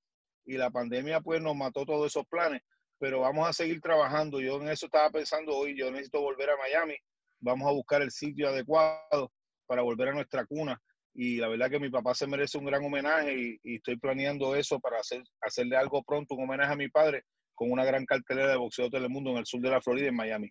y 0.46 0.58
la 0.58 0.70
pandemia 0.72 1.22
pues 1.22 1.42
nos 1.42 1.56
mató 1.56 1.86
todos 1.86 2.08
esos 2.08 2.26
planes, 2.26 2.62
pero 3.00 3.22
vamos 3.22 3.48
a 3.48 3.54
seguir 3.54 3.80
trabajando. 3.80 4.42
Yo 4.42 4.62
en 4.62 4.70
eso 4.70 4.88
estaba 4.88 5.10
pensando 5.10 5.56
hoy, 5.56 5.78
yo 5.78 5.92
necesito 5.92 6.20
volver 6.20 6.50
a 6.50 6.58
Miami 6.58 6.96
vamos 7.42 7.68
a 7.68 7.74
buscar 7.74 8.02
el 8.02 8.12
sitio 8.12 8.48
adecuado 8.48 9.32
para 9.66 9.82
volver 9.82 10.10
a 10.10 10.14
nuestra 10.14 10.46
cuna. 10.46 10.80
Y 11.14 11.38
la 11.38 11.50
verdad 11.50 11.70
que 11.70 11.80
mi 11.80 11.90
papá 11.90 12.16
se 12.16 12.28
merece 12.28 12.58
un 12.58 12.66
gran 12.66 12.86
homenaje 12.86 13.60
y, 13.64 13.76
estoy 13.76 13.98
planeando 13.98 14.56
eso 14.56 14.80
para 14.80 15.00
hacer, 15.00 15.24
hacerle 15.42 15.76
algo 15.76 16.04
pronto, 16.04 16.36
un 16.36 16.44
homenaje 16.44 16.72
a 16.72 16.78
mi 16.78 16.88
padre 16.88 17.24
con 17.54 17.72
una 17.72 17.84
gran 17.84 18.06
cartelera 18.06 18.52
de 18.52 18.58
boxeo 18.58 18.90
Telemundo 18.90 19.32
en 19.32 19.38
el 19.38 19.46
sur 19.46 19.60
de 19.60 19.70
la 19.70 19.82
Florida, 19.82 20.08
en 20.08 20.16
Miami. 20.16 20.50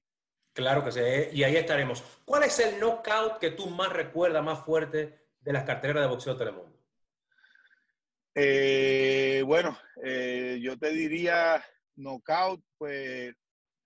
Claro 0.52 0.84
que 0.84 0.92
sí, 0.92 1.00
y 1.32 1.44
ahí 1.44 1.56
estaremos. 1.56 2.02
¿Cuál 2.24 2.44
es 2.44 2.58
el 2.58 2.80
knockout 2.80 3.38
que 3.38 3.50
tú 3.50 3.68
más 3.68 3.92
recuerdas, 3.92 4.44
más 4.44 4.64
fuerte 4.64 5.28
de 5.40 5.52
las 5.52 5.64
carteleras 5.64 6.02
de 6.02 6.08
boxeo 6.08 6.36
Telemundo? 6.36 6.76
Eh, 8.34 9.42
bueno, 9.46 9.78
eh, 10.02 10.58
yo 10.62 10.78
te 10.78 10.90
diría 10.90 11.64
knockout, 11.96 12.62
pues 12.78 13.34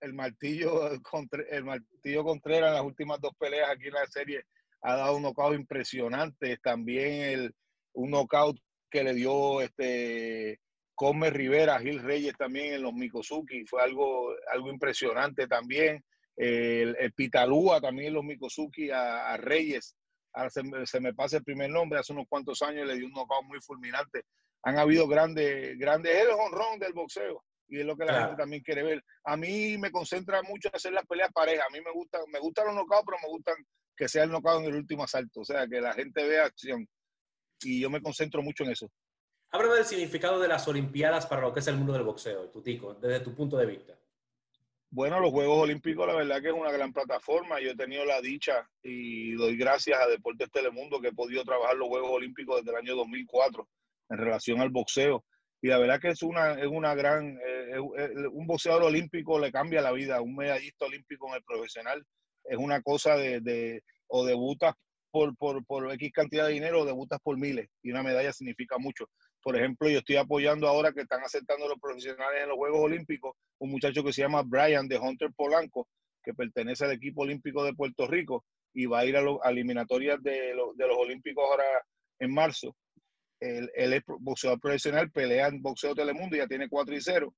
el 0.01 0.13
martillo, 0.13 0.91
el 1.49 1.63
martillo 1.63 2.23
Contreras 2.23 2.69
en 2.69 2.75
las 2.75 2.83
últimas 2.83 3.19
dos 3.19 3.33
peleas 3.37 3.69
aquí 3.69 3.87
en 3.87 3.93
la 3.93 4.07
serie 4.07 4.43
ha 4.81 4.95
dado 4.95 5.17
un 5.17 5.23
knockout 5.23 5.55
impresionante. 5.55 6.57
También 6.57 7.21
el, 7.21 7.55
un 7.93 8.11
knockout 8.11 8.59
que 8.89 9.03
le 9.03 9.13
dio 9.13 9.61
este 9.61 10.59
Come 10.93 11.29
Rivera, 11.29 11.79
Gil 11.79 12.01
Reyes 12.01 12.35
también 12.37 12.75
en 12.75 12.83
los 12.83 12.93
Mikosuki, 12.93 13.65
fue 13.65 13.81
algo, 13.81 14.33
algo 14.53 14.69
impresionante 14.69 15.47
también. 15.47 16.03
El, 16.35 17.13
Pitalúa 17.13 17.79
también 17.79 18.13
los 18.13 18.23
Mikosuki 18.23 18.89
a, 18.91 19.37
Reyes, 19.37 19.95
ahora 20.33 20.49
se, 20.49 20.99
me 20.99 21.13
pasa 21.13 21.37
el 21.37 21.43
primer 21.43 21.69
nombre, 21.69 21.99
hace 21.99 22.13
unos 22.13 22.25
cuantos 22.27 22.61
años 22.61 22.87
le 22.87 22.95
dio 22.95 23.07
un 23.07 23.13
knockout 23.13 23.45
muy 23.45 23.59
fulminante. 23.61 24.23
Han 24.63 24.77
habido 24.77 25.07
grandes, 25.07 25.77
grandes, 25.77 26.15
el 26.15 26.29
honrón 26.29 26.79
del 26.79 26.93
boxeo 26.93 27.43
y 27.67 27.79
es 27.79 27.85
lo 27.85 27.95
que 27.95 28.05
la 28.05 28.21
gente 28.21 28.35
también 28.37 28.61
quiere 28.61 28.83
ver. 28.83 29.03
A 29.23 29.35
mí 29.37 29.77
me 29.77 29.91
concentra 29.91 30.41
mucho 30.43 30.69
hacer 30.71 30.93
las 30.93 31.05
peleas 31.05 31.31
parejas. 31.33 31.65
A 31.67 31.71
mí 31.71 31.79
me 31.81 31.91
gusta, 31.91 32.19
me 32.31 32.39
gustan 32.39 32.67
los 32.67 32.75
knockouts, 32.75 33.05
pero 33.05 33.17
me 33.21 33.29
gustan 33.29 33.55
que 33.95 34.07
sea 34.07 34.23
el 34.23 34.31
knockout 34.31 34.61
en 34.61 34.67
el 34.67 34.75
último 34.75 35.03
asalto. 35.03 35.41
O 35.41 35.45
sea, 35.45 35.67
que 35.67 35.81
la 35.81 35.93
gente 35.93 36.27
vea 36.27 36.45
acción. 36.45 36.87
Y 37.63 37.81
yo 37.81 37.89
me 37.89 38.01
concentro 38.01 38.41
mucho 38.41 38.63
en 38.63 38.71
eso. 38.71 38.89
Háblame 39.51 39.75
del 39.75 39.85
significado 39.85 40.39
de 40.39 40.47
las 40.47 40.67
Olimpiadas 40.67 41.25
para 41.25 41.41
lo 41.41 41.53
que 41.53 41.61
es 41.61 41.67
el 41.67 41.77
mundo 41.77 41.93
del 41.93 42.03
boxeo, 42.03 42.49
Tutico, 42.49 42.93
desde 42.95 43.21
tu 43.21 43.33
punto 43.33 43.57
de 43.57 43.65
vista. 43.65 43.97
Bueno, 44.95 45.19
los 45.19 45.31
Juegos 45.31 45.63
Olímpicos, 45.63 46.07
la 46.07 46.15
verdad 46.15 46.41
que 46.41 46.47
es 46.47 46.53
una 46.53 46.71
gran 46.71 46.93
plataforma. 46.93 47.59
Yo 47.59 47.71
he 47.71 47.75
tenido 47.75 48.05
la 48.05 48.21
dicha 48.21 48.65
y 48.81 49.33
doy 49.33 49.57
gracias 49.57 49.99
a 49.99 50.07
Deportes 50.07 50.49
Telemundo 50.49 51.01
que 51.01 51.09
he 51.09 51.13
podido 51.13 51.43
trabajar 51.43 51.75
los 51.75 51.89
Juegos 51.89 52.11
Olímpicos 52.11 52.61
desde 52.61 52.71
el 52.71 52.77
año 52.77 52.95
2004 52.95 53.67
en 54.11 54.17
relación 54.17 54.61
al 54.61 54.69
boxeo. 54.69 55.25
Y 55.61 55.67
la 55.67 55.79
verdad 55.79 55.99
que 55.99 56.11
es 56.11 56.23
una, 56.23 56.53
es 56.53 56.67
una 56.67 56.95
gran, 56.95 57.37
eh, 57.45 57.77
un 58.31 58.47
boxeador 58.47 58.83
olímpico 58.83 59.37
le 59.37 59.51
cambia 59.51 59.81
la 59.81 59.91
vida, 59.91 60.21
un 60.21 60.33
medallista 60.33 60.85
olímpico 60.85 61.27
en 61.27 61.33
el 61.33 61.43
profesional 61.43 62.01
es 62.45 62.57
una 62.57 62.81
cosa 62.81 63.17
de, 63.17 63.41
de 63.41 63.83
o 64.07 64.25
debutas 64.25 64.75
por, 65.11 65.35
por, 65.35 65.65
por 65.65 65.91
X 65.91 66.09
cantidad 66.13 66.47
de 66.47 66.53
dinero 66.53 66.83
o 66.83 66.85
debutas 66.85 67.19
por 67.21 67.37
miles 67.37 67.67
y 67.83 67.91
una 67.91 68.01
medalla 68.01 68.31
significa 68.31 68.77
mucho. 68.77 69.09
Por 69.45 69.55
ejemplo, 69.55 69.87
yo 69.87 69.99
estoy 69.99 70.15
apoyando 70.15 70.67
ahora 70.67 70.91
que 70.91 71.01
están 71.01 71.21
aceptando 71.23 71.67
los 71.67 71.77
profesionales 71.79 72.41
en 72.41 72.49
los 72.49 72.57
Juegos 72.57 72.79
Olímpicos 72.79 73.35
un 73.59 73.69
muchacho 73.69 74.03
que 74.03 74.11
se 74.11 74.23
llama 74.23 74.41
Brian 74.41 74.87
de 74.87 74.97
Hunter 74.97 75.29
Polanco, 75.35 75.87
que 76.23 76.33
pertenece 76.33 76.83
al 76.83 76.93
equipo 76.93 77.21
olímpico 77.21 77.63
de 77.63 77.75
Puerto 77.75 78.07
Rico 78.07 78.43
y 78.73 78.87
va 78.87 79.01
a 79.01 79.05
ir 79.05 79.15
a, 79.15 79.21
las 79.21 79.35
eliminatorias 79.45 80.17
de, 80.23 80.31
de, 80.31 80.87
los 80.87 80.97
Olímpicos 80.97 81.45
ahora 81.47 81.63
en 82.17 82.33
marzo. 82.33 82.75
Él, 83.39 83.69
es 83.75 84.01
boxeador 84.07 84.59
profesional, 84.59 85.11
pelea 85.11 85.49
en 85.49 85.61
boxeo 85.61 85.93
Telemundo, 85.93 86.35
ya 86.35 86.47
tiene 86.47 86.67
4 86.67 86.95
y 86.95 87.01
0 87.01 87.35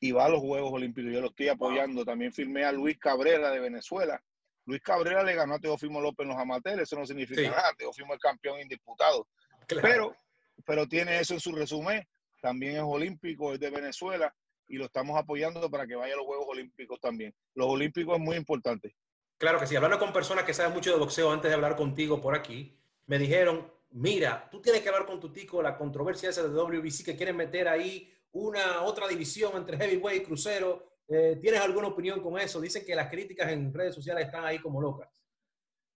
y 0.00 0.10
va 0.10 0.24
a 0.24 0.28
los 0.28 0.40
Juegos 0.40 0.72
Olímpicos. 0.72 1.12
Yo 1.12 1.20
lo 1.20 1.28
estoy 1.28 1.46
apoyando. 1.46 2.04
También 2.04 2.32
firmé 2.32 2.64
a 2.64 2.72
Luis 2.72 2.98
Cabrera 2.98 3.52
de 3.52 3.60
Venezuela. 3.60 4.20
Luis 4.66 4.82
Cabrera 4.82 5.22
le 5.22 5.36
ganó 5.36 5.54
a 5.54 5.60
Teofimo 5.60 6.00
López 6.00 6.24
en 6.24 6.30
los 6.30 6.38
amateurs, 6.38 6.82
eso 6.82 6.96
no 6.96 7.06
significa 7.06 7.42
nada. 7.42 7.72
Teofimo 7.78 8.12
es 8.12 8.20
campeón 8.20 8.60
indisputado. 8.60 9.28
Pero 9.68 10.16
pero 10.64 10.86
tiene 10.86 11.18
eso 11.18 11.34
en 11.34 11.40
su 11.40 11.52
resumen. 11.52 12.06
También 12.40 12.76
es 12.76 12.82
olímpico, 12.82 13.52
es 13.52 13.60
de 13.60 13.70
Venezuela 13.70 14.34
y 14.68 14.76
lo 14.76 14.86
estamos 14.86 15.18
apoyando 15.18 15.70
para 15.70 15.86
que 15.86 15.94
vaya 15.94 16.14
a 16.14 16.16
los 16.16 16.26
Juegos 16.26 16.46
Olímpicos 16.48 16.98
también. 17.00 17.34
Los 17.54 17.68
Olímpicos 17.68 18.16
es 18.16 18.22
muy 18.22 18.36
importante. 18.36 18.96
Claro 19.38 19.58
que 19.58 19.66
sí. 19.66 19.76
Hablando 19.76 19.98
con 19.98 20.12
personas 20.12 20.44
que 20.44 20.54
saben 20.54 20.72
mucho 20.72 20.92
de 20.92 20.98
boxeo 20.98 21.30
antes 21.30 21.50
de 21.50 21.54
hablar 21.54 21.76
contigo 21.76 22.20
por 22.20 22.34
aquí, 22.34 22.78
me 23.06 23.18
dijeron, 23.18 23.70
mira, 23.90 24.48
tú 24.50 24.60
tienes 24.62 24.82
que 24.82 24.88
hablar 24.88 25.06
con 25.06 25.20
tu 25.20 25.32
tico 25.32 25.60
la 25.60 25.76
controversia 25.76 26.30
esa 26.30 26.42
de 26.42 26.48
WBC 26.48 27.04
que 27.04 27.16
quieren 27.16 27.36
meter 27.36 27.68
ahí 27.68 28.12
una 28.32 28.82
otra 28.82 29.06
división 29.08 29.56
entre 29.56 29.76
heavyweight 29.76 30.22
y 30.22 30.24
crucero. 30.24 31.00
Eh, 31.08 31.38
¿Tienes 31.40 31.60
alguna 31.60 31.88
opinión 31.88 32.20
con 32.20 32.38
eso? 32.38 32.60
Dicen 32.60 32.84
que 32.84 32.94
las 32.94 33.10
críticas 33.10 33.50
en 33.50 33.74
redes 33.74 33.94
sociales 33.94 34.26
están 34.26 34.44
ahí 34.44 34.58
como 34.58 34.80
locas. 34.80 35.21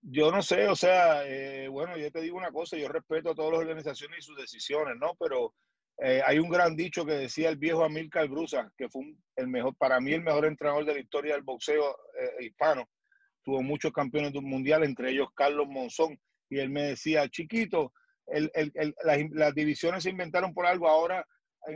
Yo 0.02 0.30
no 0.30 0.42
sé, 0.42 0.68
o 0.68 0.76
sea, 0.76 1.26
eh, 1.26 1.68
bueno, 1.68 1.96
yo 1.96 2.10
te 2.10 2.20
digo 2.20 2.36
una 2.36 2.52
cosa, 2.52 2.76
yo 2.76 2.88
respeto 2.88 3.30
a 3.30 3.34
todas 3.34 3.52
las 3.52 3.60
organizaciones 3.60 4.20
y 4.20 4.22
sus 4.22 4.36
decisiones, 4.36 4.96
¿no? 4.98 5.14
Pero 5.18 5.54
eh, 5.98 6.22
hay 6.24 6.38
un 6.38 6.48
gran 6.48 6.76
dicho 6.76 7.04
que 7.04 7.14
decía 7.14 7.48
el 7.48 7.56
viejo 7.56 7.82
Amílcar 7.82 8.28
Brusa, 8.28 8.70
que 8.76 8.88
fue 8.88 9.02
el 9.36 9.48
mejor, 9.48 9.74
para 9.76 9.98
mí 10.00 10.12
el 10.12 10.22
mejor 10.22 10.46
entrenador 10.46 10.84
de 10.84 10.94
la 10.94 11.00
historia 11.00 11.34
del 11.34 11.42
boxeo 11.42 11.96
eh, 12.20 12.44
hispano. 12.44 12.88
Tuvo 13.42 13.62
muchos 13.62 13.92
campeones 13.92 14.32
del 14.32 14.42
mundial, 14.42 14.84
entre 14.84 15.10
ellos 15.10 15.28
Carlos 15.34 15.66
Monzón, 15.68 16.18
y 16.50 16.58
él 16.58 16.70
me 16.70 16.82
decía, 16.82 17.28
chiquito, 17.28 17.92
el, 18.26 18.50
el, 18.54 18.72
las, 19.04 19.18
las 19.32 19.54
divisiones 19.54 20.02
se 20.02 20.10
inventaron 20.10 20.52
por 20.52 20.66
algo, 20.66 20.88
ahora 20.88 21.26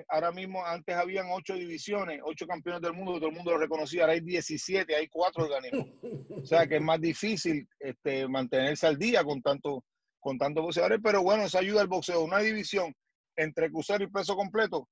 ahora 0.08 0.32
mismo 0.32 0.64
antes 0.64 0.94
habían 0.94 1.26
ocho 1.30 1.54
divisiones, 1.54 2.20
ocho 2.24 2.46
campeones 2.46 2.82
del 2.82 2.92
mundo, 2.92 3.14
todo 3.14 3.28
el 3.28 3.34
mundo 3.34 3.52
lo 3.52 3.58
reconocía, 3.58 4.02
ahora 4.02 4.14
hay 4.14 4.20
17, 4.20 4.94
hay 4.94 5.08
cuatro 5.08 5.44
organismos. 5.44 5.88
O 6.30 6.44
sea 6.44 6.66
que 6.66 6.76
es 6.76 6.82
más 6.82 7.00
difícil 7.00 7.68
este, 7.78 8.28
mantenerse 8.28 8.86
al 8.86 8.98
día 8.98 9.24
con 9.24 9.42
tanto 9.42 9.84
con 10.20 10.36
tantos 10.36 10.62
boxeadores, 10.62 11.00
pero 11.02 11.22
bueno, 11.22 11.44
eso 11.44 11.58
ayuda 11.58 11.80
al 11.80 11.88
boxeo. 11.88 12.22
Una 12.22 12.40
división 12.40 12.94
entre 13.36 13.70
crucero 13.70 14.04
y 14.04 14.10
peso 14.10 14.36
completo, 14.36 14.86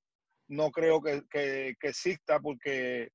no 0.48 0.70
creo 0.70 1.02
que, 1.02 1.22
que, 1.30 1.76
exista 1.82 2.40
porque 2.40 3.10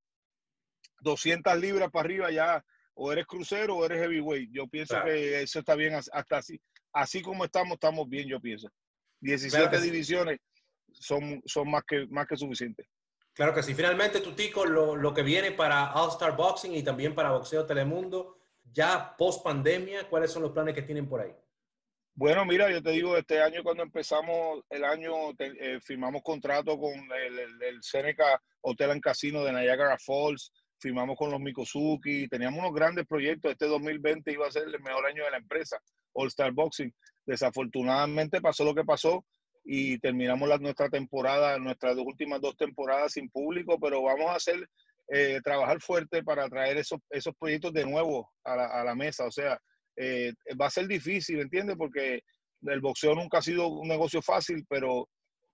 200 0.99 1.59
libras 1.59 1.89
para 1.89 2.05
arriba 2.05 2.31
ya 2.31 2.63
o 2.93 3.11
eres 3.11 3.25
crucero 3.25 3.77
o 3.77 3.85
eres 3.85 3.99
heavyweight. 3.99 4.51
Yo 4.51 4.67
pienso 4.67 4.95
que 5.03 5.41
eso 5.41 5.59
está 5.59 5.73
bien 5.73 5.95
hasta 5.95 6.37
así. 6.37 6.61
Así 6.93 7.23
como 7.23 7.45
estamos, 7.45 7.73
estamos 7.73 8.07
bien, 8.07 8.27
yo 8.27 8.39
pienso. 8.39 8.69
17 9.21 9.81
divisiones 9.81 10.39
son, 10.93 11.41
son 11.45 11.69
más, 11.69 11.83
que, 11.87 12.07
más 12.07 12.27
que 12.27 12.37
suficientes. 12.37 12.87
Claro 13.33 13.53
que 13.53 13.63
sí. 13.63 13.73
Finalmente, 13.73 14.19
Tutico, 14.19 14.65
lo, 14.65 14.95
lo 14.95 15.13
que 15.13 15.23
viene 15.23 15.51
para 15.51 15.93
All 15.93 16.09
Star 16.09 16.35
Boxing 16.35 16.75
y 16.75 16.83
también 16.83 17.15
para 17.15 17.31
Boxeo 17.31 17.65
Telemundo, 17.65 18.37
ya 18.71 19.15
post 19.17 19.43
pandemia, 19.43 20.07
¿cuáles 20.09 20.31
son 20.31 20.43
los 20.43 20.51
planes 20.51 20.75
que 20.75 20.83
tienen 20.83 21.07
por 21.07 21.21
ahí? 21.21 21.33
Bueno, 22.15 22.45
mira, 22.45 22.71
yo 22.71 22.81
te 22.81 22.91
digo, 22.91 23.17
este 23.17 23.41
año 23.41 23.63
cuando 23.63 23.81
empezamos 23.81 24.63
el 24.69 24.83
año, 24.83 25.31
eh, 25.39 25.79
firmamos 25.81 26.21
contrato 26.21 26.77
con 26.77 26.93
el, 26.93 27.39
el, 27.39 27.81
Seneca 27.81 28.39
Hotel 28.61 28.91
and 28.91 29.01
Casino 29.01 29.43
de 29.43 29.51
Niagara 29.51 29.97
Falls, 29.97 30.51
firmamos 30.79 31.17
con 31.17 31.31
los 31.31 31.39
Mikosuki, 31.39 32.27
teníamos 32.27 32.59
unos 32.59 32.73
grandes 32.73 33.07
proyectos. 33.07 33.51
Este 33.51 33.65
2020 33.65 34.31
iba 34.31 34.45
a 34.45 34.51
ser 34.51 34.67
el 34.67 34.79
mejor 34.81 35.07
año 35.07 35.23
de 35.23 35.31
la 35.31 35.37
empresa, 35.37 35.79
All 36.13 36.27
Star 36.27 36.51
Boxing. 36.51 36.93
Desafortunadamente 37.25 38.41
pasó 38.41 38.63
lo 38.63 38.75
que 38.75 38.83
pasó 38.83 39.25
y 39.63 39.97
terminamos 39.99 40.47
la, 40.49 40.57
nuestra 40.57 40.89
temporada, 40.89 41.57
nuestras 41.57 41.95
dos 41.95 42.05
últimas 42.05 42.41
dos 42.41 42.55
temporadas 42.57 43.13
sin 43.13 43.29
público, 43.29 43.79
pero 43.79 44.01
vamos 44.01 44.29
a 44.29 44.35
hacer, 44.35 44.67
eh, 45.09 45.39
trabajar 45.43 45.81
fuerte 45.81 46.23
para 46.23 46.47
traer 46.49 46.77
esos, 46.77 46.99
esos 47.09 47.33
proyectos 47.39 47.73
de 47.73 47.85
nuevo 47.85 48.29
a 48.43 48.55
la, 48.55 48.65
a 48.67 48.83
la 48.83 48.95
mesa. 48.95 49.25
O 49.25 49.31
sea, 49.31 49.57
eh, 49.95 50.33
va 50.59 50.67
a 50.67 50.71
ser 50.71 50.87
difícil, 50.87 51.39
¿entiendes? 51.39 51.77
Porque 51.77 52.21
el 52.61 52.81
boxeo 52.81 53.15
nunca 53.15 53.39
ha 53.39 53.41
sido 53.41 53.67
un 53.67 53.87
negocio 53.87 54.21
fácil, 54.21 54.65
pero 54.67 55.07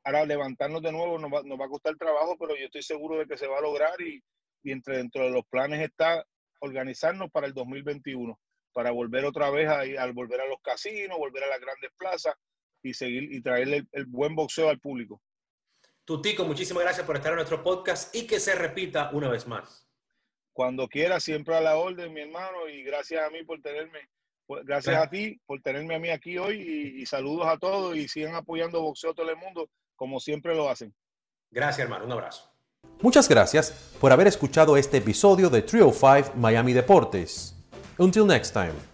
ahora 0.04 0.26
levantarnos 0.26 0.82
de 0.82 0.92
nuevo 0.92 1.20
nos 1.20 1.32
va, 1.32 1.44
nos 1.44 1.60
va 1.60 1.66
a 1.66 1.70
costar 1.70 1.96
trabajo, 1.96 2.36
pero 2.40 2.56
yo 2.56 2.66
estoy 2.66 2.82
seguro 2.82 3.20
de 3.20 3.26
que 3.26 3.38
se 3.38 3.48
va 3.48 3.60
a 3.60 3.62
lograr 3.62 4.00
y, 4.02 4.22
y 4.64 4.72
entre 4.72 4.98
dentro 4.98 5.24
de 5.24 5.32
los 5.32 5.46
planes 5.50 5.82
está 5.82 6.24
organizarnos 6.62 7.30
para 7.32 7.48
el 7.48 7.54
2021, 7.54 8.38
para 8.74 8.92
volver 8.92 9.26
otra 9.26 9.50
vez 9.50 9.68
a, 9.70 9.82
al 9.82 10.14
volver 10.14 10.42
a 10.42 10.48
los 10.48 10.60
casinos, 10.62 11.18
volver 11.18 11.44
a 11.44 11.50
las 11.50 11.60
grandes 11.60 11.92
plazas 11.98 12.34
y 12.84 12.94
seguir 12.94 13.32
y 13.32 13.42
traerle 13.42 13.88
el, 13.92 14.06
buen 14.06 14.36
boxeo 14.36 14.70
al 14.70 14.80
público. 14.80 15.22
Tutico, 16.06 16.46
muchísimas 16.46 16.84
gracias 16.84 17.06
por 17.06 17.16
estar 17.16 17.32
en 17.32 17.38
nuestro 17.38 17.64
podcast 17.64 18.16
y 18.16 18.26
que 18.26 18.40
se 18.40 18.56
repita 18.56 19.12
una 19.14 19.30
vez 19.30 19.48
más. 19.48 19.88
Cuando 20.54 20.88
quiera, 20.88 21.20
siempre 21.20 21.56
a 21.56 21.62
la 21.62 21.78
orden, 21.78 22.14
mi 22.14 22.22
hermano, 22.22 22.68
y 22.68 22.84
gracias 22.84 23.26
a 23.26 23.30
mí 23.30 23.44
por 23.44 23.62
tenerme, 23.62 24.10
gracias 24.64 24.96
a 24.96 25.10
ti 25.10 25.40
por 25.46 25.62
tenerme 25.62 25.96
a 25.96 26.00
mí 26.00 26.10
aquí 26.10 26.38
hoy 26.38 26.58
y, 26.58 27.02
y, 27.02 27.06
saludos 27.06 27.48
a 27.48 27.58
todos 27.58 27.96
y 27.96 28.08
sigan 28.08 28.36
apoyando 28.36 28.82
Boxeo 28.82 29.14
Telemundo 29.14 29.70
como 29.96 30.20
siempre 30.20 30.56
lo 30.56 30.70
hacen. 30.70 30.96
Gracias, 31.52 31.80
hermano, 31.80 32.06
un 32.06 32.12
abrazo. 32.12 32.50
Muchas 33.02 33.30
gracias 33.30 33.94
por 34.00 34.12
haber 34.12 34.28
escuchado 34.28 34.78
este 34.78 34.98
episodio 34.98 35.50
de 35.50 35.62
Trio 35.62 35.92
5 35.92 36.34
Miami 36.36 36.74
Deportes. 36.74 37.56
Until 37.98 38.26
next 38.26 38.54
time. 38.54 38.89